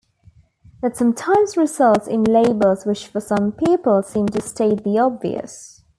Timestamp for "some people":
3.21-4.01